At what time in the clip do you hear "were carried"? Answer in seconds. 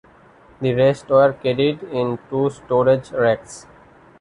1.09-1.83